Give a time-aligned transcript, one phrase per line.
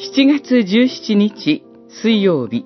[0.00, 2.64] 7月17日水曜日。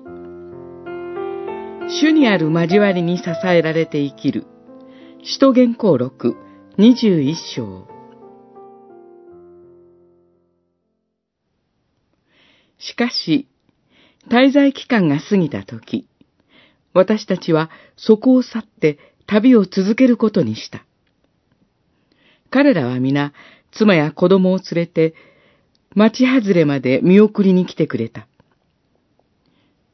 [1.89, 4.45] 主にある交わりに支えられて生きる。
[5.23, 6.35] 使徒言行録
[6.77, 7.87] 21章。
[12.77, 13.47] しかし、
[14.29, 16.07] 滞在期間が過ぎた時、
[16.93, 20.85] 私たちはそこを去って旅を続けることにした。
[22.51, 23.33] 彼らは皆、
[23.71, 25.15] 妻や子供を連れて、
[25.95, 28.27] 町外れまで見送りに来てくれた。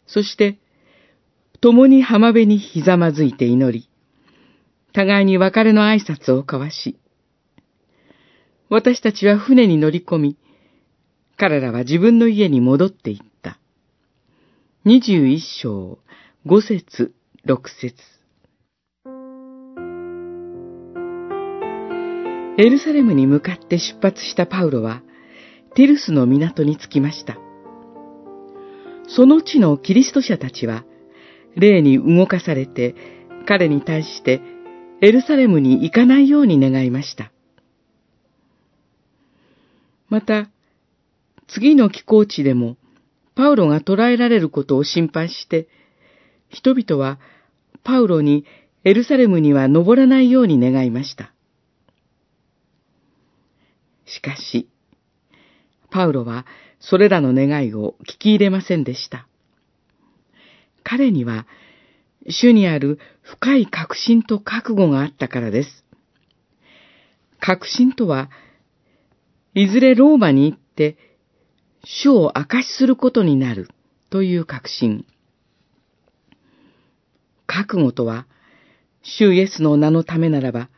[0.08, 0.58] そして、
[1.62, 3.89] 共に浜辺にひざまずいて祈り、
[4.94, 6.98] 互いに別れの挨拶を交わし、
[8.70, 10.38] 私たちは船に乗り込み、
[11.38, 13.59] 彼らは自分の家に戻っていった。
[14.86, 16.00] 二十一章、
[16.45, 17.13] 五節、
[17.45, 17.95] 六節。
[22.58, 25.02] エルサレムに向かって出発したパウロは、
[25.75, 27.38] ティルスの港に着きました。
[29.08, 30.86] その地のキリスト者たちは、
[31.56, 32.95] 霊に動かされて、
[33.48, 34.42] 彼に対して
[35.02, 37.31] エルサレムに行かないように願いました。
[40.09, 40.50] また、
[41.47, 42.78] 次の寄港地でも、
[43.36, 45.67] パウロが捕らえられることを心配して、
[46.50, 47.20] 人々は
[47.84, 48.45] パウロに
[48.84, 51.34] エルサレムには登らないように願いました。
[54.06, 54.67] しかし、
[55.90, 56.45] パウロは
[56.80, 59.28] それらの願いを聞き入れませんでした。
[60.84, 61.46] 彼には、
[62.28, 65.86] 主にある深い確信と覚悟があったからです。
[67.40, 68.30] 確信とは、
[69.54, 70.98] いずれローマに行って
[71.84, 73.70] 主を証しすることになる
[74.09, 75.06] という確信。
[77.48, 78.28] 覚悟とは、
[79.02, 80.70] 主イエスの名のためならば、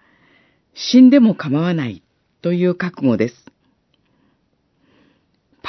[0.74, 2.02] 死んでも構わない
[2.42, 3.51] という覚悟です。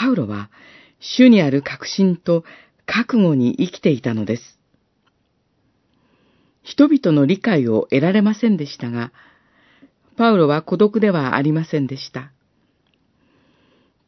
[0.03, 0.51] パウロは、
[0.99, 2.43] 主にある確信と
[2.87, 4.59] 覚悟に生きていたのです。
[6.65, 9.13] 人々の理解を得られませんでしたが、
[10.17, 12.33] パウロは孤独ではありませんでした。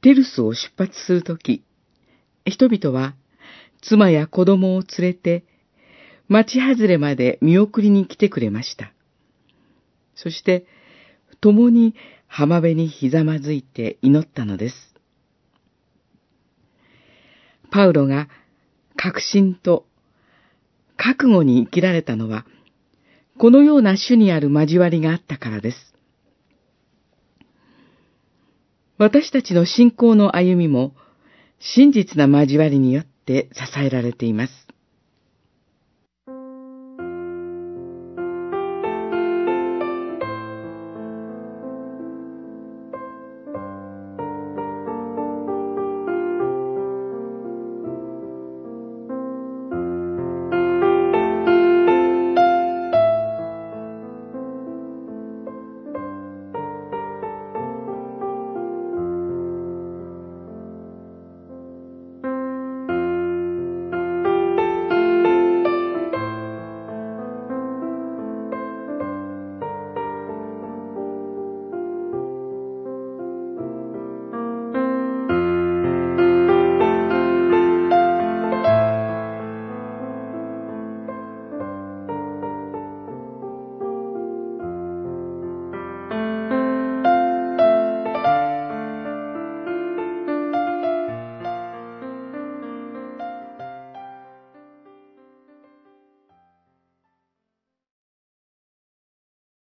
[0.01, 1.63] テルスを出発するとき、
[2.45, 3.15] 人々は
[3.81, 5.45] 妻や子供を連れて
[6.27, 8.93] 町外れまで見送りに来てくれました。
[10.17, 10.67] そして、
[11.41, 11.95] 共に
[12.27, 14.94] 浜辺にひざまずいて祈ったのです。
[17.75, 18.29] パウロが
[18.95, 19.85] 確信と
[20.97, 22.47] 覚悟に生きられたのは、
[23.37, 25.93] このような種にある交わりがあったからです。
[28.97, 30.95] 私たちの信仰の歩みも
[31.59, 34.53] 真実な交わりによって支えられています。